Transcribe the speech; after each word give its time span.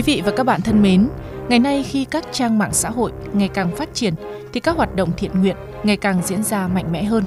Quý 0.00 0.14
vị 0.14 0.22
và 0.24 0.32
các 0.36 0.44
bạn 0.44 0.60
thân 0.60 0.82
mến, 0.82 1.08
ngày 1.48 1.58
nay 1.58 1.82
khi 1.82 2.04
các 2.04 2.24
trang 2.32 2.58
mạng 2.58 2.72
xã 2.72 2.90
hội 2.90 3.12
ngày 3.32 3.48
càng 3.48 3.76
phát 3.76 3.94
triển 3.94 4.14
thì 4.52 4.60
các 4.60 4.76
hoạt 4.76 4.96
động 4.96 5.10
thiện 5.16 5.40
nguyện 5.40 5.56
ngày 5.82 5.96
càng 5.96 6.22
diễn 6.24 6.42
ra 6.42 6.68
mạnh 6.68 6.92
mẽ 6.92 7.04
hơn. 7.04 7.24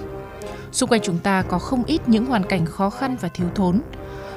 Xung 0.71 0.89
quanh 0.89 1.01
chúng 1.03 1.17
ta 1.19 1.41
có 1.41 1.59
không 1.59 1.83
ít 1.83 2.01
những 2.07 2.25
hoàn 2.25 2.43
cảnh 2.43 2.65
khó 2.65 2.89
khăn 2.89 3.15
và 3.21 3.29
thiếu 3.29 3.47
thốn. 3.55 3.81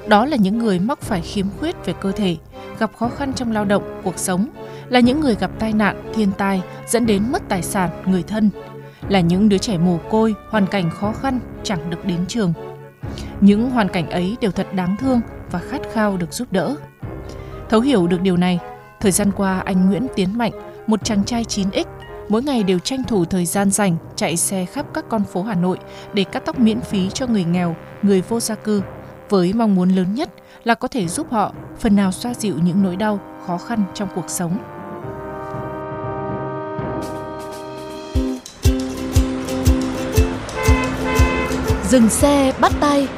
Đó 0.07 0.27
là 0.27 0.37
những 0.37 0.59
người 0.59 0.79
mắc 0.79 1.01
phải 1.01 1.21
khiếm 1.21 1.47
khuyết 1.59 1.87
về 1.87 1.95
cơ 2.01 2.13
thể, 2.13 2.37
gặp 2.79 2.91
khó 2.97 3.09
khăn 3.09 3.33
trong 3.35 3.53
lao 3.53 3.65
động, 3.65 4.01
cuộc 4.05 4.19
sống, 4.19 4.49
là 4.89 5.01
những 5.01 5.21
người 5.21 5.37
gặp 5.41 5.51
tai 5.59 5.73
nạn, 5.73 6.13
thiên 6.15 6.33
tai 6.39 6.63
dẫn 6.87 7.07
đến 7.07 7.23
mất 7.33 7.43
tài 7.49 7.63
sản, 7.63 7.91
người 8.07 8.23
thân, 8.23 8.51
là 9.09 9.21
những 9.21 9.49
đứa 9.49 9.59
trẻ 9.59 9.79
mồ 9.79 9.99
côi, 10.11 10.35
hoàn 10.51 10.67
cảnh 10.67 10.91
khó 10.91 11.13
khăn, 11.13 11.41
chẳng 11.63 11.91
được 11.91 12.05
đến 12.05 12.27
trường. 12.29 12.53
Những 13.41 13.71
hoàn 13.71 13.89
cảnh 13.89 14.11
ấy 14.11 14.37
đều 14.41 14.51
thật 14.51 14.67
đáng 14.75 14.97
thương 14.97 15.21
và 15.51 15.59
khát 15.59 15.81
khao 15.93 16.17
được 16.17 16.33
giúp 16.33 16.53
đỡ. 16.53 16.77
Thấu 17.69 17.81
hiểu 17.81 18.07
được 18.07 18.21
điều 18.21 18.37
này, 18.37 18.59
thời 19.01 19.13
gian 19.13 19.31
qua 19.37 19.63
anh 19.65 19.87
Nguyễn 19.87 20.07
Tiến 20.15 20.39
Mạnh, 20.39 20.53
một 20.87 21.05
chàng 21.05 21.25
trai 21.25 21.45
9X, 21.45 21.85
mỗi 22.29 22.43
ngày 22.43 22.63
đều 22.63 22.79
tranh 22.79 23.05
thủ 23.05 23.25
thời 23.25 23.47
gian 23.47 23.71
dành 23.71 23.97
chạy 24.17 24.37
xe 24.37 24.65
khắp 24.65 24.87
các 24.95 25.05
con 25.09 25.25
phố 25.25 25.43
Hà 25.43 25.55
Nội 25.55 25.79
để 26.13 26.25
cắt 26.25 26.43
tóc 26.47 26.59
miễn 26.59 26.81
phí 26.81 27.11
cho 27.11 27.27
người 27.27 27.45
nghèo, 27.45 27.77
người 28.03 28.23
vô 28.29 28.41
gia 28.41 28.55
cư, 28.55 28.83
với 29.29 29.53
mong 29.53 29.75
muốn 29.75 29.89
lớn 29.89 30.15
nhất 30.15 30.31
là 30.65 30.75
có 30.75 30.89
thể 30.89 31.09
giúp 31.09 31.27
họ 31.31 31.53
phần 31.79 31.97
nào 31.97 32.13
xoa 32.13 32.35
dịu 32.35 32.55
những 32.65 32.83
nỗi 32.83 32.97
đau, 32.97 33.21
khó 33.47 33.59
khăn 33.59 33.85
trong 33.95 34.09
cuộc 34.15 34.31
sống. 34.31 34.59
Dừng 41.89 42.09
xe 42.09 42.53
bắt 42.61 42.73
tay 42.81 43.09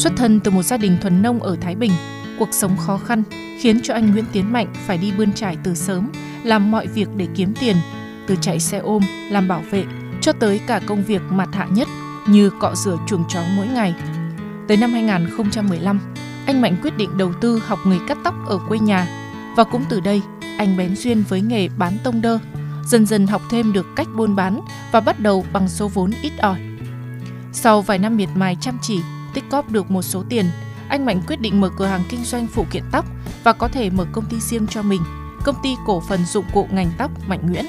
Xuất 0.00 0.12
thân 0.16 0.40
từ 0.40 0.50
một 0.50 0.62
gia 0.62 0.76
đình 0.76 0.96
thuần 1.00 1.22
nông 1.22 1.42
ở 1.42 1.56
Thái 1.60 1.74
Bình, 1.74 1.92
cuộc 2.38 2.48
sống 2.52 2.76
khó 2.76 2.98
khăn 2.98 3.22
khiến 3.60 3.80
cho 3.82 3.94
anh 3.94 4.10
Nguyễn 4.10 4.24
Tiến 4.32 4.52
Mạnh 4.52 4.66
phải 4.86 4.98
đi 4.98 5.12
bươn 5.18 5.32
trải 5.32 5.56
từ 5.62 5.74
sớm, 5.74 6.08
làm 6.44 6.70
mọi 6.70 6.86
việc 6.86 7.08
để 7.16 7.28
kiếm 7.34 7.54
tiền, 7.60 7.76
từ 8.26 8.36
chạy 8.40 8.60
xe 8.60 8.78
ôm, 8.78 9.02
làm 9.30 9.48
bảo 9.48 9.62
vệ, 9.70 9.84
cho 10.20 10.32
tới 10.32 10.60
cả 10.66 10.80
công 10.86 11.04
việc 11.04 11.22
mặt 11.30 11.48
hạ 11.52 11.66
nhất 11.70 11.88
như 12.28 12.50
cọ 12.50 12.74
rửa 12.74 12.96
chuồng 13.06 13.24
chó 13.28 13.40
mỗi 13.56 13.66
ngày. 13.66 13.94
Tới 14.68 14.76
năm 14.76 14.92
2015, 14.92 16.00
anh 16.46 16.60
Mạnh 16.60 16.76
quyết 16.82 16.96
định 16.96 17.18
đầu 17.18 17.32
tư 17.40 17.62
học 17.66 17.78
nghề 17.86 17.98
cắt 18.08 18.18
tóc 18.24 18.34
ở 18.46 18.58
quê 18.68 18.78
nhà 18.78 19.08
và 19.56 19.64
cũng 19.64 19.84
từ 19.88 20.00
đây 20.00 20.22
anh 20.58 20.76
bén 20.76 20.96
duyên 20.96 21.24
với 21.28 21.40
nghề 21.40 21.68
bán 21.68 21.98
tông 22.04 22.22
đơ, 22.22 22.38
dần 22.86 23.06
dần 23.06 23.26
học 23.26 23.42
thêm 23.50 23.72
được 23.72 23.86
cách 23.96 24.08
buôn 24.16 24.36
bán 24.36 24.60
và 24.92 25.00
bắt 25.00 25.20
đầu 25.20 25.44
bằng 25.52 25.68
số 25.68 25.88
vốn 25.88 26.10
ít 26.22 26.32
ỏi. 26.38 26.60
Sau 27.52 27.82
vài 27.82 27.98
năm 27.98 28.16
miệt 28.16 28.28
mài 28.34 28.56
chăm 28.60 28.78
chỉ, 28.82 29.00
tích 29.34 29.44
góp 29.50 29.70
được 29.70 29.90
một 29.90 30.02
số 30.02 30.24
tiền, 30.28 30.46
anh 30.88 31.06
Mạnh 31.06 31.20
quyết 31.26 31.40
định 31.40 31.60
mở 31.60 31.70
cửa 31.78 31.86
hàng 31.86 32.02
kinh 32.08 32.24
doanh 32.24 32.46
phụ 32.46 32.66
kiện 32.70 32.82
tóc 32.92 33.06
và 33.44 33.52
có 33.52 33.68
thể 33.68 33.90
mở 33.90 34.06
công 34.12 34.24
ty 34.24 34.40
riêng 34.40 34.66
cho 34.66 34.82
mình, 34.82 35.02
công 35.44 35.56
ty 35.62 35.74
cổ 35.86 36.02
phần 36.08 36.24
dụng 36.24 36.44
cụ 36.52 36.68
ngành 36.70 36.90
tóc 36.98 37.10
Mạnh 37.28 37.40
Nguyễn. 37.42 37.66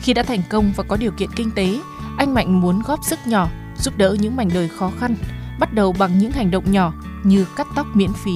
Khi 0.00 0.12
đã 0.14 0.22
thành 0.22 0.42
công 0.50 0.72
và 0.76 0.84
có 0.88 0.96
điều 0.96 1.10
kiện 1.10 1.28
kinh 1.36 1.50
tế, 1.50 1.78
anh 2.18 2.34
Mạnh 2.34 2.60
muốn 2.60 2.82
góp 2.86 3.00
sức 3.08 3.18
nhỏ, 3.26 3.48
giúp 3.78 3.96
đỡ 3.96 4.16
những 4.20 4.36
mảnh 4.36 4.50
đời 4.54 4.68
khó 4.68 4.92
khăn, 5.00 5.16
bắt 5.58 5.72
đầu 5.72 5.92
bằng 5.98 6.18
những 6.18 6.30
hành 6.30 6.50
động 6.50 6.72
nhỏ 6.72 6.92
như 7.24 7.46
cắt 7.56 7.66
tóc 7.76 7.86
miễn 7.94 8.10
phí. 8.24 8.32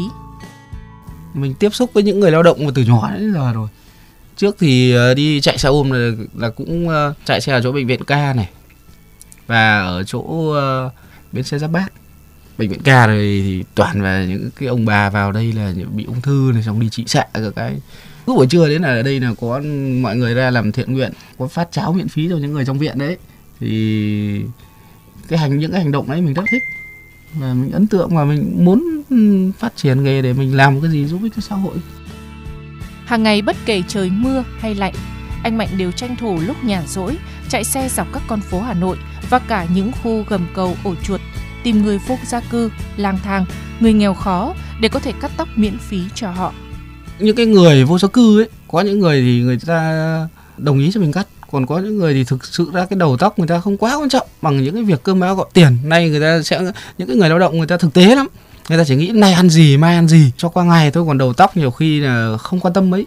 mình 1.34 1.54
tiếp 1.54 1.74
xúc 1.74 1.90
với 1.92 2.02
những 2.02 2.20
người 2.20 2.30
lao 2.30 2.42
động 2.42 2.58
từ 2.74 2.82
nhỏ 2.82 3.10
đến 3.10 3.32
giờ 3.32 3.52
rồi 3.52 3.68
trước 4.36 4.56
thì 4.58 4.92
ờ, 4.92 5.14
đi 5.14 5.40
chạy 5.40 5.58
xe 5.58 5.68
ôm 5.68 5.90
là, 5.90 6.10
là 6.34 6.50
cũng 6.50 6.88
ờ, 6.88 7.14
chạy 7.24 7.40
xe 7.40 7.52
ở 7.52 7.60
chỗ 7.62 7.72
bệnh 7.72 7.86
viện 7.86 8.04
ca 8.04 8.32
này 8.32 8.48
và 9.46 9.80
ở 9.80 10.02
chỗ 10.02 10.18
uh, 10.18 10.92
bến 11.32 11.44
xe 11.44 11.58
giáp 11.58 11.70
bát 11.70 11.92
bệnh 12.58 12.70
viện 12.70 12.82
ca 12.84 13.06
rồi 13.06 13.42
thì 13.44 13.64
toàn 13.74 14.02
là 14.02 14.24
những 14.24 14.50
cái 14.58 14.68
ông 14.68 14.84
bà 14.84 15.10
vào 15.10 15.32
đây 15.32 15.52
là 15.52 15.72
bị 15.94 16.04
ung 16.04 16.20
thư 16.20 16.50
này 16.54 16.62
xong 16.62 16.80
đi 16.80 16.88
trị 16.88 17.04
xạ 17.06 17.24
các 17.34 17.52
cái. 17.56 17.76
Cứ 18.26 18.34
buổi 18.34 18.46
trưa 18.46 18.68
đến 18.68 18.82
là 18.82 18.88
ở 18.88 19.02
đây 19.02 19.20
là 19.20 19.34
có 19.40 19.62
mọi 20.00 20.16
người 20.16 20.34
ra 20.34 20.50
làm 20.50 20.72
thiện 20.72 20.92
nguyện 20.92 21.12
có 21.38 21.48
phát 21.48 21.68
cháo 21.72 21.92
miễn 21.92 22.08
phí 22.08 22.28
cho 22.28 22.36
những 22.36 22.52
người 22.52 22.64
trong 22.64 22.78
viện 22.78 22.98
đấy. 22.98 23.16
Thì 23.60 24.40
cái 25.28 25.38
hành 25.38 25.58
những 25.58 25.72
cái 25.72 25.82
hành 25.82 25.92
động 25.92 26.10
đấy 26.10 26.20
mình 26.20 26.34
rất 26.34 26.42
thích. 26.50 26.62
Và 27.34 27.54
mình 27.54 27.72
ấn 27.72 27.86
tượng 27.86 28.16
và 28.16 28.24
mình 28.24 28.64
muốn 28.64 29.02
ừ, 29.10 29.50
phát 29.58 29.76
triển 29.76 30.04
nghề 30.04 30.22
để 30.22 30.32
mình 30.32 30.56
làm 30.56 30.80
cái 30.80 30.90
gì 30.90 31.06
giúp 31.06 31.20
ích 31.22 31.32
cho 31.36 31.40
xã 31.40 31.54
hội. 31.54 31.76
Hàng 33.04 33.22
ngày 33.22 33.42
bất 33.42 33.56
kể 33.66 33.82
trời 33.88 34.10
mưa 34.10 34.44
hay 34.58 34.74
lạnh, 34.74 34.94
anh 35.42 35.58
Mạnh 35.58 35.68
đều 35.76 35.92
tranh 35.92 36.16
thủ 36.16 36.40
lúc 36.40 36.64
nhàn 36.64 36.86
rỗi 36.86 37.16
chạy 37.48 37.64
xe 37.64 37.88
dọc 37.88 38.12
các 38.12 38.22
con 38.28 38.40
phố 38.40 38.60
Hà 38.60 38.74
Nội 38.74 38.96
và 39.30 39.38
cả 39.38 39.66
những 39.74 39.92
khu 40.02 40.24
gầm 40.28 40.46
cầu 40.54 40.76
ổ 40.84 40.94
chuột 40.94 41.20
tìm 41.68 41.82
người 41.82 41.98
vô 41.98 42.18
gia 42.26 42.40
cư, 42.40 42.70
lang 42.96 43.18
thang, 43.24 43.44
người 43.80 43.92
nghèo 43.92 44.14
khó 44.14 44.54
để 44.80 44.88
có 44.88 45.00
thể 45.00 45.12
cắt 45.20 45.30
tóc 45.36 45.48
miễn 45.56 45.78
phí 45.78 46.00
cho 46.14 46.30
họ. 46.30 46.52
những 47.18 47.36
cái 47.36 47.46
người 47.46 47.84
vô 47.84 47.98
gia 47.98 48.08
cư 48.08 48.40
ấy 48.40 48.48
có 48.68 48.80
những 48.80 48.98
người 48.98 49.20
thì 49.20 49.40
người 49.40 49.58
ta 49.66 50.28
đồng 50.56 50.78
ý 50.78 50.90
cho 50.94 51.00
mình 51.00 51.12
cắt 51.12 51.26
còn 51.50 51.66
có 51.66 51.78
những 51.78 51.98
người 51.98 52.14
thì 52.14 52.24
thực 52.24 52.44
sự 52.44 52.70
ra 52.72 52.86
cái 52.86 52.98
đầu 52.98 53.16
tóc 53.16 53.38
người 53.38 53.48
ta 53.48 53.60
không 53.60 53.76
quá 53.76 53.96
quan 53.96 54.08
trọng 54.08 54.26
bằng 54.42 54.64
những 54.64 54.74
cái 54.74 54.82
việc 54.82 55.02
cơm 55.02 55.20
áo 55.20 55.36
gạo 55.36 55.46
tiền. 55.52 55.76
Nay 55.84 56.10
người 56.10 56.20
ta 56.20 56.42
sẽ 56.42 56.60
những 56.98 57.08
cái 57.08 57.16
người 57.16 57.28
lao 57.28 57.38
động 57.38 57.58
người 57.58 57.66
ta 57.66 57.76
thực 57.76 57.94
tế 57.94 58.14
lắm 58.14 58.26
người 58.68 58.78
ta 58.78 58.84
chỉ 58.84 58.96
nghĩ 58.96 59.10
nay 59.14 59.32
ăn 59.32 59.50
gì 59.50 59.76
mai 59.76 59.94
ăn 59.94 60.08
gì 60.08 60.30
cho 60.36 60.48
qua 60.48 60.64
ngày 60.64 60.90
thôi. 60.90 61.04
Còn 61.06 61.18
đầu 61.18 61.32
tóc 61.32 61.56
nhiều 61.56 61.70
khi 61.70 62.00
là 62.00 62.36
không 62.38 62.60
quan 62.60 62.74
tâm 62.74 62.90
mấy. 62.90 63.06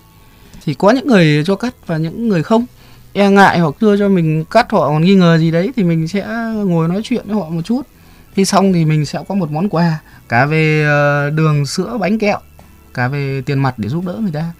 Thì 0.65 0.73
có 0.73 0.91
những 0.91 1.07
người 1.07 1.43
cho 1.45 1.55
cắt 1.55 1.75
và 1.87 1.97
những 1.97 2.29
người 2.29 2.43
không. 2.43 2.65
E 3.13 3.29
ngại 3.29 3.59
hoặc 3.59 3.75
đưa 3.81 3.97
cho 3.97 4.09
mình 4.09 4.45
cắt 4.45 4.71
họ 4.71 4.87
còn 4.87 5.01
nghi 5.01 5.15
ngờ 5.15 5.37
gì 5.37 5.51
đấy 5.51 5.71
thì 5.75 5.83
mình 5.83 6.07
sẽ 6.07 6.27
ngồi 6.65 6.87
nói 6.87 7.01
chuyện 7.03 7.23
với 7.27 7.35
họ 7.35 7.49
một 7.49 7.61
chút 7.65 7.81
khi 8.33 8.45
xong 8.45 8.73
thì 8.73 8.85
mình 8.85 9.05
sẽ 9.05 9.19
có 9.27 9.35
một 9.35 9.51
món 9.51 9.69
quà 9.69 9.99
cả 10.29 10.45
về 10.45 10.83
ờ, 10.83 11.29
đường 11.29 11.65
sữa 11.65 11.97
bánh 11.99 12.19
kẹo 12.19 12.39
cả 12.93 13.07
về 13.07 13.41
tiền 13.45 13.59
mặt 13.59 13.73
để 13.77 13.89
giúp 13.89 14.05
đỡ 14.05 14.17
người 14.21 14.31
ta 14.31 14.51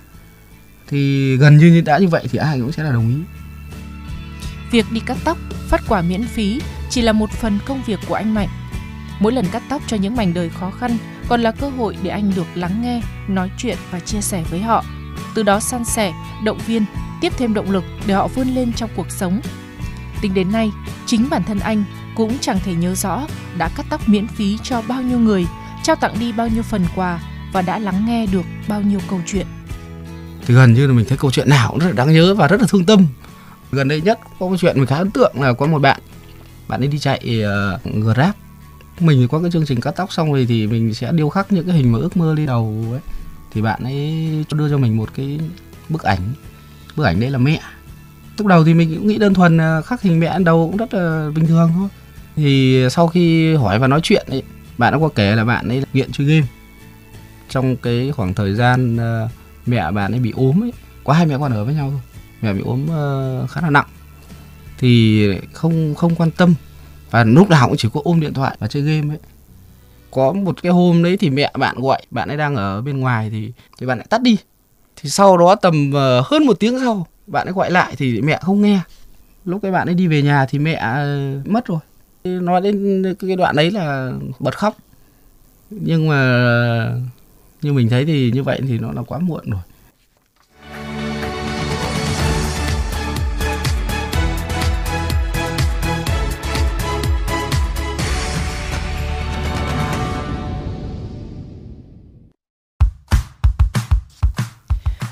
thì 0.88 1.36
gần 1.38 1.58
như 1.58 1.82
đã 1.82 1.98
như 1.98 2.08
vậy 2.08 2.28
thì 2.32 2.38
ai 2.38 2.60
cũng 2.60 2.72
sẽ 2.72 2.84
là 2.84 2.92
đồng 2.92 3.10
ý 3.10 3.16
Việc 4.72 4.86
đi 4.92 5.00
cắt 5.00 5.18
tóc, 5.24 5.38
phát 5.68 5.82
quà 5.88 6.02
miễn 6.02 6.24
phí 6.24 6.62
chỉ 6.90 7.02
là 7.02 7.12
một 7.12 7.32
phần 7.32 7.60
công 7.66 7.82
việc 7.86 8.00
của 8.08 8.14
anh 8.14 8.34
Mạnh. 8.34 8.48
Mỗi 9.20 9.32
lần 9.32 9.46
cắt 9.52 9.64
tóc 9.70 9.82
cho 9.88 9.98
những 9.98 10.16
mảnh 10.16 10.34
đời 10.34 10.50
khó 10.50 10.72
khăn 10.72 10.98
còn 11.28 11.42
là 11.42 11.52
cơ 11.52 11.70
hội 11.70 11.98
để 12.04 12.10
anh 12.10 12.32
được 12.36 12.48
lắng 12.56 12.82
nghe, 12.82 13.02
nói 13.28 13.52
chuyện 13.58 13.78
và 13.92 14.00
chia 14.00 14.22
sẻ 14.22 14.44
với 14.50 14.62
họ. 14.62 14.86
Từ 15.36 15.44
đó 15.44 15.60
san 15.60 15.86
sẻ, 15.86 16.14
động 16.44 16.60
viên, 16.68 16.86
tiếp 17.22 17.34
thêm 17.38 17.54
động 17.54 17.72
lực 17.72 17.84
để 18.08 18.14
họ 18.14 18.28
vươn 18.28 18.48
lên 18.48 18.74
trong 18.74 18.90
cuộc 18.96 19.12
sống. 19.12 19.42
Tính 20.22 20.34
đến 20.34 20.52
nay, 20.52 20.72
chính 21.06 21.30
bản 21.30 21.44
thân 21.44 21.60
anh 21.60 21.84
cũng 22.16 22.38
chẳng 22.42 22.60
thể 22.66 22.74
nhớ 22.74 22.96
rõ 22.96 23.28
đã 23.58 23.70
cắt 23.76 23.86
tóc 23.90 24.10
miễn 24.10 24.28
phí 24.28 24.58
cho 24.64 24.82
bao 24.88 25.02
nhiêu 25.02 25.20
người, 25.20 25.48
trao 25.84 25.96
tặng 25.96 26.20
đi 26.20 26.32
bao 26.32 26.48
nhiêu 26.48 26.64
phần 26.64 26.86
quà 26.96 27.20
và 27.54 27.62
đã 27.62 27.80
lắng 27.80 28.06
nghe 28.08 28.26
được 28.26 28.46
bao 28.68 28.82
nhiêu 28.82 29.00
câu 29.10 29.22
chuyện. 29.26 29.48
thì 30.46 30.54
gần 30.54 30.74
như 30.74 30.88
là 30.88 30.94
mình 30.94 31.06
thấy 31.10 31.18
câu 31.18 31.32
chuyện 31.32 31.50
nào 31.50 31.70
cũng 31.70 31.80
rất 31.80 31.88
là 31.88 31.94
đáng 31.94 32.14
nhớ 32.14 32.36
và 32.36 32.48
rất 32.48 32.62
là 32.62 32.68
thương 32.70 32.86
tâm. 32.86 33.06
Gần 33.72 33.88
đây 33.88 34.02
nhất 34.02 34.20
có 34.40 34.48
một 34.48 34.56
chuyện 34.60 34.78
mình 34.78 34.86
khá 34.86 34.96
ấn 34.96 35.12
tượng 35.12 35.42
là 35.42 35.54
có 35.54 35.66
một 35.66 35.82
bạn 35.82 36.00
bạn 36.68 36.82
ấy 36.82 36.88
đi 36.88 37.00
chạy 37.00 37.44
uh, 37.76 38.04
grab. 38.04 38.32
Mình 39.00 39.28
có 39.28 39.40
cái 39.40 39.52
chương 39.52 39.66
trình 39.66 39.82
cắt 39.82 39.92
tóc 39.92 40.14
xong 40.14 40.32
rồi 40.32 40.46
thì 40.50 40.68
mình 40.68 40.94
sẽ 40.94 41.12
điêu 41.12 41.30
khắc 41.30 41.52
những 41.52 41.66
cái 41.68 41.76
hình 41.76 41.92
mà 41.92 42.00
ước 42.00 42.18
mơ 42.18 42.34
lên 42.34 42.46
đầu 42.46 42.86
ấy. 42.92 43.00
Thì 43.52 43.62
bạn 43.62 43.84
ấy 43.84 44.46
đưa 44.54 44.70
cho 44.70 44.78
mình 44.78 44.98
một 44.98 45.10
cái 45.16 45.40
bức 45.90 46.04
ảnh. 46.04 46.20
Bức 46.96 47.04
ảnh 47.04 47.20
đấy 47.20 47.30
là 47.30 47.38
mẹ. 47.38 47.62
Lúc 48.38 48.48
đầu 48.48 48.64
thì 48.64 48.74
mình 48.74 48.96
cũng 48.96 49.08
nghĩ 49.08 49.18
đơn 49.18 49.34
thuần 49.34 49.58
là 49.58 49.82
khắc 49.82 50.02
hình 50.02 50.20
mẹ 50.20 50.34
lên 50.34 50.44
đầu 50.44 50.68
cũng 50.68 50.78
rất 50.78 50.94
là 50.94 51.30
bình 51.36 51.48
thường 51.48 51.72
thôi 51.76 51.90
thì 52.36 52.86
sau 52.92 53.08
khi 53.08 53.56
hỏi 53.56 53.80
và 53.80 53.88
nói 53.88 54.00
chuyện 54.04 54.26
ấy 54.30 54.44
bạn 54.78 54.94
đã 54.94 55.00
có 55.00 55.10
kể 55.16 55.36
là 55.36 55.46
bạn 55.46 55.68
ấy 55.68 55.84
nghiện 55.94 56.12
chơi 56.12 56.28
game. 56.28 56.48
Trong 57.50 57.76
cái 57.76 58.12
khoảng 58.12 58.34
thời 58.34 58.54
gian 58.54 58.96
uh, 58.96 59.32
mẹ 59.66 59.92
bạn 59.92 60.12
ấy 60.12 60.20
bị 60.20 60.32
ốm 60.36 60.64
ấy 60.64 60.74
có 61.04 61.14
hai 61.14 61.26
mẹ 61.26 61.38
con 61.40 61.54
ở 61.54 61.66
với 61.66 61.74
nhau 61.74 61.90
thôi 61.92 62.02
mẹ 62.42 62.54
bị 62.54 62.62
ốm 62.66 62.84
uh, 62.84 63.50
khá 63.50 63.62
là 63.62 63.70
nặng. 63.70 63.88
Thì 64.78 65.28
không 65.54 65.96
không 65.96 66.16
quan 66.16 66.32
tâm. 66.32 66.54
Và 67.12 67.24
lúc 67.24 67.50
nào 67.50 67.68
cũng 67.68 67.78
chỉ 67.78 67.90
có 67.94 68.02
ôm 68.04 68.20
điện 68.20 68.34
thoại 68.34 68.58
và 68.60 68.68
chơi 68.68 68.84
game 68.84 69.14
ấy. 69.14 69.20
Có 70.12 70.34
một 70.34 70.62
cái 70.62 70.72
hôm 70.72 71.04
đấy 71.04 71.18
thì 71.18 71.30
mẹ 71.30 71.52
bạn 71.60 71.76
gọi 71.80 72.02
bạn 72.12 72.28
ấy 72.28 72.38
đang 72.38 72.56
ở 72.56 72.82
bên 72.82 73.00
ngoài 73.00 73.30
thì 73.30 73.52
thì 73.80 73.86
bạn 73.86 73.98
lại 73.98 74.08
tắt 74.10 74.22
đi. 74.22 74.38
Thì 74.96 75.10
sau 75.10 75.38
đó 75.38 75.56
tầm 75.56 75.90
uh, 75.90 76.26
hơn 76.28 76.46
một 76.46 76.60
tiếng 76.60 76.80
sau 76.80 77.08
bạn 77.28 77.48
ấy 77.48 77.54
gọi 77.54 77.72
lại 77.72 77.96
thì 77.98 78.22
mẹ 78.22 78.40
không 78.42 78.62
nghe. 78.62 78.80
Lúc 79.46 79.62
cái 79.62 79.72
bạn 79.72 79.88
ấy 79.88 79.96
đi 79.96 80.08
về 80.08 80.22
nhà 80.22 80.46
thì 80.46 80.60
mẹ 80.60 80.84
uh, 81.42 81.48
mất 81.48 81.66
rồi 81.66 81.80
nói 82.24 82.62
đến 82.62 83.04
cái 83.20 83.36
đoạn 83.36 83.56
đấy 83.56 83.72
là 83.72 84.14
bật 84.40 84.58
khóc. 84.58 84.78
Nhưng 85.70 86.08
mà 86.08 86.98
như 87.62 87.74
mình 87.74 87.90
thấy 87.90 88.06
thì 88.06 88.32
như 88.32 88.44
vậy 88.44 88.62
thì 88.68 88.80
nó 88.80 88.92
là 88.92 89.02
quá 89.02 89.20
muộn 89.20 89.50
rồi. 89.50 89.62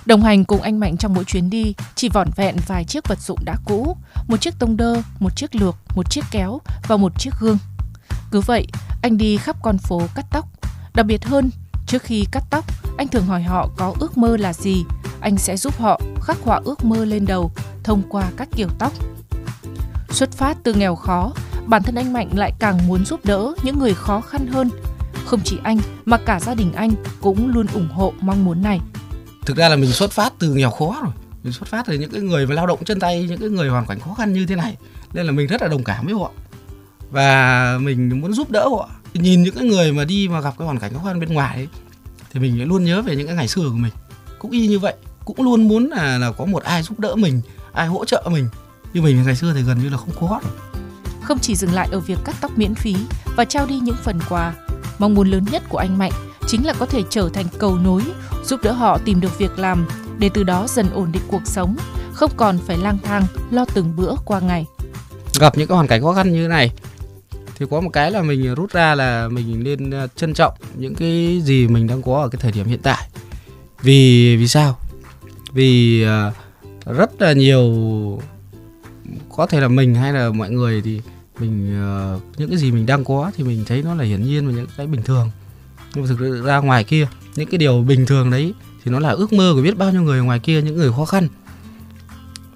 Đồng 0.09 0.23
hành 0.23 0.45
cùng 0.45 0.61
anh 0.61 0.79
Mạnh 0.79 0.97
trong 0.97 1.13
mỗi 1.13 1.23
chuyến 1.23 1.49
đi 1.49 1.73
chỉ 1.95 2.09
vỏn 2.09 2.27
vẹn 2.35 2.55
vài 2.67 2.83
chiếc 2.83 3.07
vật 3.07 3.19
dụng 3.19 3.39
đã 3.45 3.55
cũ, 3.65 3.97
một 4.27 4.41
chiếc 4.41 4.59
tông 4.59 4.77
đơ, 4.77 5.01
một 5.19 5.35
chiếc 5.35 5.55
lược, 5.55 5.75
một 5.95 6.09
chiếc 6.09 6.25
kéo 6.31 6.59
và 6.87 6.97
một 6.97 7.19
chiếc 7.19 7.29
gương. 7.39 7.57
Cứ 8.31 8.41
vậy, 8.41 8.67
anh 9.01 9.17
đi 9.17 9.37
khắp 9.37 9.55
con 9.61 9.77
phố 9.77 10.01
cắt 10.15 10.25
tóc. 10.31 10.45
Đặc 10.93 11.05
biệt 11.05 11.25
hơn, 11.25 11.49
trước 11.87 12.03
khi 12.03 12.25
cắt 12.31 12.43
tóc, 12.49 12.65
anh 12.97 13.07
thường 13.07 13.25
hỏi 13.25 13.43
họ 13.43 13.69
có 13.77 13.93
ước 13.99 14.17
mơ 14.17 14.37
là 14.37 14.53
gì. 14.53 14.83
Anh 15.21 15.37
sẽ 15.37 15.57
giúp 15.57 15.77
họ 15.79 16.01
khắc 16.21 16.37
họa 16.43 16.61
ước 16.63 16.83
mơ 16.83 17.05
lên 17.05 17.25
đầu 17.25 17.51
thông 17.83 18.01
qua 18.09 18.31
các 18.37 18.47
kiểu 18.55 18.67
tóc. 18.79 18.93
Xuất 20.09 20.31
phát 20.31 20.57
từ 20.63 20.73
nghèo 20.73 20.95
khó, 20.95 21.33
bản 21.65 21.83
thân 21.83 21.95
anh 21.95 22.13
Mạnh 22.13 22.29
lại 22.37 22.53
càng 22.59 22.87
muốn 22.87 23.05
giúp 23.05 23.19
đỡ 23.25 23.53
những 23.63 23.79
người 23.79 23.93
khó 23.93 24.21
khăn 24.21 24.47
hơn. 24.47 24.69
Không 25.25 25.39
chỉ 25.43 25.57
anh 25.63 25.79
mà 26.05 26.17
cả 26.17 26.39
gia 26.39 26.55
đình 26.55 26.73
anh 26.73 26.91
cũng 27.21 27.47
luôn 27.47 27.67
ủng 27.73 27.89
hộ 27.89 28.13
mong 28.21 28.45
muốn 28.45 28.61
này 28.61 28.79
thực 29.45 29.57
ra 29.57 29.69
là 29.69 29.75
mình 29.75 29.91
xuất 29.91 30.11
phát 30.11 30.33
từ 30.39 30.53
nghèo 30.53 30.71
khó 30.71 30.99
rồi. 31.03 31.11
Mình 31.43 31.53
xuất 31.53 31.69
phát 31.69 31.85
từ 31.85 31.93
những 31.93 32.11
cái 32.11 32.21
người 32.21 32.47
mà 32.47 32.55
lao 32.55 32.67
động 32.67 32.85
chân 32.85 32.99
tay 32.99 33.23
những 33.23 33.39
cái 33.39 33.49
người 33.49 33.69
hoàn 33.69 33.85
cảnh 33.85 33.99
khó 33.99 34.13
khăn 34.13 34.33
như 34.33 34.45
thế 34.45 34.55
này. 34.55 34.77
Nên 35.13 35.25
là 35.25 35.31
mình 35.31 35.47
rất 35.47 35.61
là 35.61 35.67
đồng 35.67 35.83
cảm 35.83 36.05
với 36.05 36.15
họ. 36.15 36.31
Và 37.11 37.77
mình 37.81 38.21
muốn 38.21 38.33
giúp 38.33 38.51
đỡ 38.51 38.67
họ. 38.67 38.89
Nhìn 39.13 39.43
những 39.43 39.55
cái 39.55 39.63
người 39.63 39.91
mà 39.91 40.05
đi 40.05 40.27
mà 40.27 40.41
gặp 40.41 40.53
cái 40.57 40.65
hoàn 40.65 40.79
cảnh 40.79 40.93
khó 40.93 41.01
khăn 41.05 41.19
bên 41.19 41.33
ngoài 41.33 41.55
ấy, 41.55 41.67
thì 42.33 42.39
mình 42.39 42.67
luôn 42.67 42.85
nhớ 42.85 43.01
về 43.01 43.15
những 43.15 43.27
cái 43.27 43.35
ngày 43.35 43.47
xưa 43.47 43.61
của 43.61 43.77
mình. 43.77 43.91
Cũng 44.39 44.51
y 44.51 44.67
như 44.67 44.79
vậy 44.79 44.93
cũng 45.25 45.41
luôn 45.41 45.67
muốn 45.67 45.89
là 45.89 46.17
là 46.17 46.31
có 46.31 46.45
một 46.45 46.63
ai 46.63 46.83
giúp 46.83 46.99
đỡ 46.99 47.15
mình 47.15 47.41
ai 47.73 47.87
hỗ 47.87 48.05
trợ 48.05 48.27
mình. 48.31 48.49
Như 48.93 49.01
mình 49.01 49.23
ngày 49.23 49.35
xưa 49.35 49.53
thì 49.53 49.61
gần 49.61 49.79
như 49.83 49.89
là 49.89 49.97
không 49.97 50.11
có 50.19 50.39
rồi. 50.43 50.51
Không 51.23 51.39
chỉ 51.39 51.55
dừng 51.55 51.73
lại 51.73 51.89
ở 51.91 51.99
việc 51.99 52.19
cắt 52.25 52.35
tóc 52.41 52.57
miễn 52.57 52.75
phí 52.75 52.95
và 53.35 53.45
trao 53.45 53.65
đi 53.65 53.79
những 53.79 53.95
phần 54.03 54.19
quà 54.29 54.53
mong 54.99 55.13
muốn 55.13 55.31
lớn 55.31 55.45
nhất 55.51 55.63
của 55.69 55.77
anh 55.77 55.97
mạnh 55.97 56.11
chính 56.47 56.65
là 56.65 56.73
có 56.73 56.85
thể 56.85 57.03
trở 57.09 57.29
thành 57.33 57.45
cầu 57.57 57.77
nối 57.77 58.03
giúp 58.43 58.59
đỡ 58.63 58.71
họ 58.71 58.97
tìm 58.97 59.21
được 59.21 59.37
việc 59.37 59.59
làm 59.59 59.87
để 60.19 60.29
từ 60.33 60.43
đó 60.43 60.65
dần 60.69 60.89
ổn 60.93 61.11
định 61.11 61.23
cuộc 61.27 61.41
sống, 61.45 61.75
không 62.13 62.31
còn 62.37 62.57
phải 62.57 62.77
lang 62.77 62.97
thang 63.03 63.23
lo 63.51 63.65
từng 63.73 63.95
bữa 63.95 64.15
qua 64.25 64.39
ngày. 64.39 64.65
Gặp 65.39 65.57
những 65.57 65.67
cái 65.67 65.75
hoàn 65.75 65.87
cảnh 65.87 66.01
khó 66.01 66.13
khăn 66.13 66.31
như 66.31 66.41
thế 66.41 66.47
này 66.47 66.71
thì 67.59 67.65
có 67.69 67.81
một 67.81 67.89
cái 67.93 68.11
là 68.11 68.21
mình 68.21 68.55
rút 68.55 68.71
ra 68.71 68.95
là 68.95 69.27
mình 69.27 69.63
nên 69.63 69.91
ờ, 69.91 70.07
trân 70.15 70.33
trọng 70.33 70.53
những 70.75 70.95
cái 70.95 71.41
gì 71.43 71.67
mình 71.67 71.87
đang 71.87 72.01
có 72.01 72.21
ở 72.21 72.29
cái 72.29 72.39
thời 72.41 72.51
điểm 72.51 72.65
hiện 72.67 72.79
tại. 72.83 73.09
Vì 73.81 74.35
vì 74.35 74.47
sao? 74.47 74.77
Vì 75.51 76.03
ờ, 76.03 76.31
rất 76.85 77.21
là 77.21 77.33
nhiều 77.33 77.73
có 79.35 79.45
thể 79.47 79.61
là 79.61 79.67
mình 79.67 79.95
hay 79.95 80.13
là 80.13 80.29
mọi 80.29 80.49
người 80.49 80.81
thì 80.81 81.01
mình 81.39 81.81
ờ, 81.81 82.19
những 82.37 82.49
cái 82.49 82.57
gì 82.57 82.71
mình 82.71 82.85
đang 82.85 83.03
có 83.03 83.31
thì 83.35 83.43
mình 83.43 83.63
thấy 83.67 83.83
nó 83.83 83.95
là 83.95 84.03
hiển 84.03 84.23
nhiên 84.23 84.47
và 84.47 84.53
những 84.53 84.67
cái 84.77 84.87
bình 84.87 85.01
thường 85.01 85.31
nhưng 85.93 86.03
mà 86.03 86.09
thực 86.19 86.41
ra 86.45 86.57
ngoài 86.57 86.83
kia 86.83 87.07
những 87.35 87.49
cái 87.49 87.57
điều 87.57 87.81
bình 87.81 88.05
thường 88.05 88.31
đấy 88.31 88.53
thì 88.83 88.91
nó 88.91 88.99
là 88.99 89.09
ước 89.09 89.33
mơ 89.33 89.51
của 89.55 89.61
biết 89.61 89.77
bao 89.77 89.91
nhiêu 89.91 90.01
người 90.01 90.21
ngoài 90.21 90.39
kia 90.39 90.61
những 90.61 90.77
người 90.77 90.91
khó 90.91 91.05
khăn. 91.05 91.27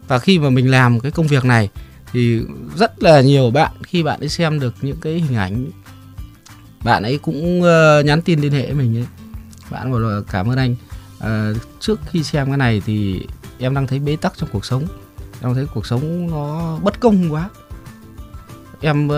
Và 0.08 0.20
khi 0.20 0.40
mà 0.40 0.50
mình 0.50 0.72
làm 0.72 1.00
cái 1.00 1.12
công 1.12 1.28
việc 1.28 1.46
này 1.46 1.70
thì 2.12 2.42
rất 2.76 3.04
là 3.04 3.22
nhiều 3.22 3.52
bạn 3.52 3.72
khi 3.84 4.04
bạn 4.04 4.20
ấy 4.20 4.30
xem 4.30 4.60
được 4.60 4.76
những 4.82 4.98
cái 5.02 5.14
hình 5.14 5.36
ảnh 5.36 5.72
bạn 6.84 7.04
ấy 7.04 7.18
cũng 7.18 7.62
uh, 7.62 8.06
nhắn 8.06 8.22
tin 8.22 8.40
liên 8.40 8.52
hệ 8.52 8.66
với 8.66 8.74
mình 8.74 8.98
ấy. 8.98 9.06
Bạn 9.70 9.92
bảo 9.92 10.00
là 10.00 10.22
cảm 10.32 10.50
ơn 10.50 10.58
anh. 10.58 10.76
Uh, 11.18 11.58
trước 11.80 12.00
khi 12.12 12.24
xem 12.24 12.48
cái 12.48 12.58
này 12.58 12.82
thì 12.86 13.28
em 13.60 13.74
đang 13.74 13.88
thấy 13.88 14.00
bế 14.00 14.16
tắc 14.16 14.34
trong 14.38 14.50
cuộc 14.52 14.66
sống. 14.66 14.88
Em 15.20 15.42
đang 15.42 15.56
thấy 15.56 15.66
cuộc 15.74 15.86
sống 15.86 16.32
nó 16.32 16.78
bất 16.84 17.00
công 17.00 17.34
quá. 17.34 17.50
Em 18.82 19.06
uh, 19.06 19.12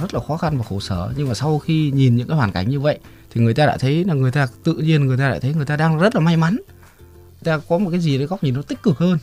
rất 0.00 0.14
là 0.14 0.20
khó 0.28 0.36
khăn 0.36 0.58
và 0.58 0.64
khổ 0.68 0.80
sở. 0.80 1.12
Nhưng 1.16 1.28
mà 1.28 1.34
sau 1.34 1.58
khi 1.58 1.90
nhìn 1.90 2.16
những 2.16 2.28
cái 2.28 2.36
hoàn 2.36 2.52
cảnh 2.52 2.68
như 2.68 2.80
vậy 2.80 2.98
thì 3.38 3.44
người 3.44 3.54
ta 3.54 3.66
đã 3.66 3.76
thấy 3.76 4.04
là 4.04 4.14
người 4.14 4.30
ta 4.30 4.46
tự 4.64 4.74
nhiên 4.74 5.06
người 5.06 5.16
ta 5.16 5.28
lại 5.28 5.40
thấy 5.40 5.54
người 5.54 5.66
ta 5.66 5.76
đang 5.76 5.98
rất 5.98 6.14
là 6.14 6.20
may 6.20 6.36
mắn. 6.36 6.56
Người 6.56 7.44
ta 7.44 7.58
có 7.68 7.78
một 7.78 7.90
cái 7.90 8.00
gì 8.00 8.18
đấy 8.18 8.26
góc 8.26 8.44
nhìn 8.44 8.54
nó 8.54 8.62
tích 8.62 8.82
cực 8.82 8.98
hơn. 8.98 9.18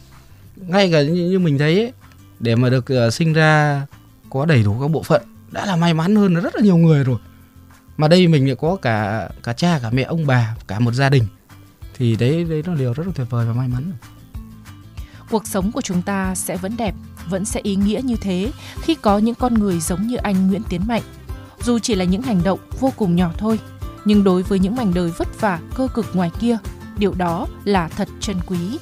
Ngay 0.55 0.91
cả 0.91 1.01
như, 1.01 1.29
như 1.29 1.39
mình 1.39 1.57
thấy 1.57 1.79
ấy, 1.79 1.93
để 2.39 2.55
mà 2.55 2.69
được 2.69 2.85
uh, 3.07 3.13
sinh 3.13 3.33
ra 3.33 3.81
có 4.29 4.45
đầy 4.45 4.63
đủ 4.63 4.79
các 4.81 4.87
bộ 4.87 5.03
phận 5.03 5.21
đã 5.51 5.65
là 5.65 5.75
may 5.75 5.93
mắn 5.93 6.15
hơn 6.15 6.33
rất 6.33 6.55
là 6.55 6.61
nhiều 6.61 6.77
người 6.77 7.03
rồi. 7.03 7.17
Mà 7.97 8.07
đây 8.07 8.27
mình 8.27 8.45
lại 8.45 8.55
có 8.55 8.75
cả 8.75 9.29
cả 9.43 9.53
cha 9.53 9.79
cả 9.81 9.89
mẹ 9.93 10.03
ông 10.03 10.27
bà 10.27 10.55
cả 10.67 10.79
một 10.79 10.93
gia 10.93 11.09
đình 11.09 11.23
thì 11.97 12.15
đấy 12.15 12.43
đấy 12.43 12.63
nó 12.65 12.75
điều 12.75 12.93
rất 12.93 13.07
là 13.07 13.13
tuyệt 13.15 13.27
vời 13.29 13.45
và 13.45 13.53
may 13.53 13.67
mắn. 13.67 13.91
Cuộc 15.29 15.47
sống 15.47 15.71
của 15.71 15.81
chúng 15.81 16.01
ta 16.01 16.35
sẽ 16.35 16.57
vẫn 16.57 16.77
đẹp 16.77 16.95
vẫn 17.29 17.45
sẽ 17.45 17.59
ý 17.63 17.75
nghĩa 17.75 18.01
như 18.03 18.15
thế 18.21 18.51
khi 18.81 18.95
có 18.95 19.17
những 19.17 19.35
con 19.35 19.53
người 19.53 19.79
giống 19.79 20.07
như 20.07 20.15
anh 20.15 20.47
Nguyễn 20.47 20.61
Tiến 20.69 20.81
Mạnh. 20.87 21.03
Dù 21.63 21.79
chỉ 21.79 21.95
là 21.95 22.05
những 22.05 22.21
hành 22.21 22.43
động 22.43 22.59
vô 22.79 22.93
cùng 22.97 23.15
nhỏ 23.15 23.31
thôi 23.37 23.59
nhưng 24.05 24.23
đối 24.23 24.43
với 24.43 24.59
những 24.59 24.75
mảnh 24.75 24.91
đời 24.93 25.11
vất 25.17 25.41
vả, 25.41 25.59
cơ 25.75 25.87
cực 25.93 26.05
ngoài 26.13 26.31
kia, 26.39 26.57
điều 26.97 27.13
đó 27.13 27.47
là 27.63 27.87
thật 27.87 28.07
chân 28.19 28.37
quý. 28.45 28.77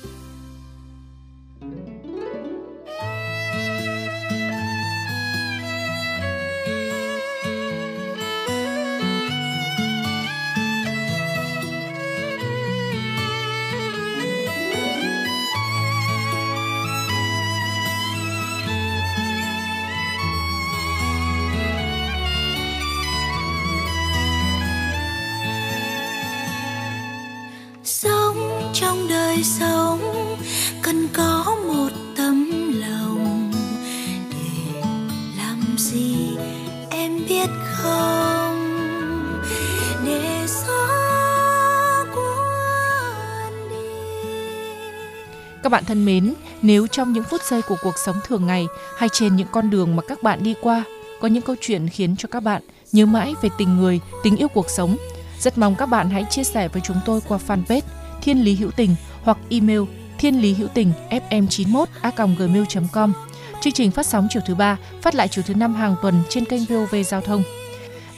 Các 45.64 45.70
bạn 45.70 45.86
thân 45.86 46.06
mến, 46.06 46.34
nếu 46.62 46.88
trong 46.88 47.14
những 47.14 47.24
phút 47.24 47.42
giây 47.44 47.62
của 47.62 47.76
cuộc 47.84 47.98
sống 47.98 48.16
thường 48.28 48.48
ngày 48.48 48.68
hay 48.98 49.10
trên 49.10 49.36
những 49.36 49.48
con 49.52 49.70
đường 49.70 49.96
mà 49.96 50.02
các 50.08 50.24
bạn 50.24 50.44
đi 50.44 50.54
qua 50.62 50.84
có 51.22 51.28
những 51.28 51.44
câu 51.44 51.56
chuyện 51.62 51.90
khiến 51.90 52.16
cho 52.18 52.28
các 52.32 52.40
bạn 52.40 52.62
nhớ 52.92 53.06
mãi 53.06 53.34
về 53.42 53.50
tình 53.58 53.78
người, 53.78 54.00
tình 54.24 54.36
yêu 54.36 54.48
cuộc 54.48 54.70
sống, 54.70 54.98
rất 55.40 55.58
mong 55.58 55.76
các 55.76 55.86
bạn 55.86 56.10
hãy 56.10 56.26
chia 56.30 56.44
sẻ 56.44 56.68
với 56.68 56.82
chúng 56.86 56.98
tôi 57.06 57.22
qua 57.28 57.40
fanpage 57.48 58.03
Thiên 58.24 58.44
Lý 58.44 58.56
Hữu 58.56 58.72
Tình 58.72 58.96
hoặc 59.24 59.38
email 59.50 59.82
thiên 60.18 60.42
lý 60.42 60.54
hữu 60.54 60.68
tình 60.68 60.92
fm91 61.10 61.86
a 62.02 62.12
gmail.com. 62.38 63.14
Chương 63.62 63.74
trình 63.74 63.92
phát 63.92 64.06
sóng 64.06 64.28
chiều 64.30 64.42
thứ 64.46 64.56
ba, 64.56 64.78
phát 65.02 65.16
lại 65.16 65.28
chiều 65.28 65.44
thứ 65.48 65.54
năm 65.54 65.76
hàng 65.76 65.96
tuần 66.02 66.24
trên 66.30 66.46
kênh 66.46 66.66
VOV 66.66 66.96
Giao 67.06 67.22
thông. 67.22 67.44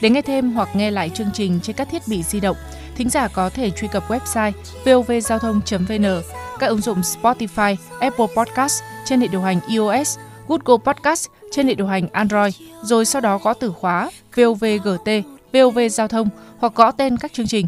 Để 0.00 0.10
nghe 0.10 0.22
thêm 0.22 0.52
hoặc 0.52 0.68
nghe 0.76 0.90
lại 0.90 1.10
chương 1.14 1.30
trình 1.34 1.60
trên 1.62 1.76
các 1.76 1.88
thiết 1.90 2.02
bị 2.08 2.22
di 2.22 2.40
động, 2.40 2.56
thính 2.96 3.10
giả 3.10 3.28
có 3.28 3.50
thể 3.50 3.70
truy 3.70 3.88
cập 3.88 4.10
website 4.10 4.52
vovgiao 4.84 5.38
thông.vn 5.38 6.22
các 6.58 6.66
ứng 6.66 6.80
dụng 6.80 7.00
Spotify, 7.00 7.76
Apple 8.00 8.26
Podcast 8.36 8.82
trên 9.04 9.20
hệ 9.20 9.26
điều 9.26 9.40
hành 9.40 9.60
iOS, 9.68 10.18
Google 10.48 10.84
Podcast 10.84 11.28
trên 11.52 11.66
hệ 11.66 11.74
điều 11.74 11.86
hành 11.86 12.08
Android, 12.12 12.54
rồi 12.82 13.04
sau 13.04 13.20
đó 13.20 13.38
gõ 13.38 13.54
từ 13.54 13.72
khóa 13.72 14.10
VOVGT, 14.36 15.08
VOV 15.52 15.78
Giao 15.90 16.08
thông 16.08 16.28
hoặc 16.58 16.74
gõ 16.74 16.90
tên 16.90 17.16
các 17.16 17.32
chương 17.32 17.46
trình. 17.46 17.66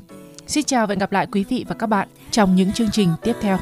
Xin 0.49 0.65
chào 0.65 0.87
và 0.87 0.93
hẹn 0.93 0.99
gặp 0.99 1.13
lại 1.13 1.27
quý 1.33 1.45
vị 1.49 1.65
và 1.69 1.75
các 1.75 1.87
bạn 1.87 2.09
trong 2.31 2.57
những 2.57 2.73
chương 2.73 2.91
trình 2.93 3.09
tiếp 3.23 3.37
theo. 3.41 3.59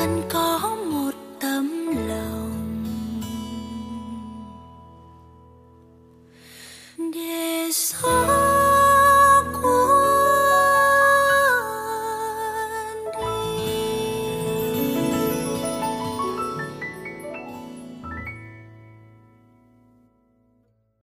cắn 0.00 0.22
con 0.30 0.39